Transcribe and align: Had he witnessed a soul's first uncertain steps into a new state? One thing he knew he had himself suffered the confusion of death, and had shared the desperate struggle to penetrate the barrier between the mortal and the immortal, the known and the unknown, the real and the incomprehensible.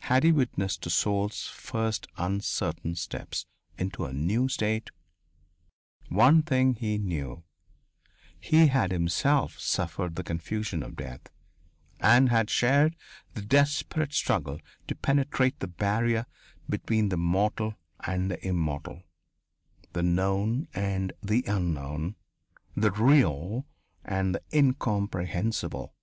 Had 0.00 0.24
he 0.24 0.32
witnessed 0.32 0.84
a 0.86 0.90
soul's 0.90 1.46
first 1.46 2.08
uncertain 2.16 2.96
steps 2.96 3.46
into 3.78 4.04
a 4.04 4.12
new 4.12 4.48
state? 4.48 4.90
One 6.08 6.42
thing 6.42 6.74
he 6.74 6.98
knew 6.98 7.44
he 8.40 8.66
had 8.66 8.90
himself 8.90 9.60
suffered 9.60 10.16
the 10.16 10.24
confusion 10.24 10.82
of 10.82 10.96
death, 10.96 11.20
and 12.00 12.30
had 12.30 12.50
shared 12.50 12.96
the 13.34 13.42
desperate 13.42 14.12
struggle 14.12 14.58
to 14.88 14.96
penetrate 14.96 15.60
the 15.60 15.68
barrier 15.68 16.26
between 16.68 17.10
the 17.10 17.16
mortal 17.16 17.76
and 18.00 18.28
the 18.28 18.44
immortal, 18.44 19.04
the 19.92 20.02
known 20.02 20.66
and 20.74 21.12
the 21.22 21.44
unknown, 21.46 22.16
the 22.74 22.90
real 22.90 23.68
and 24.04 24.34
the 24.34 24.42
incomprehensible. 24.52 25.94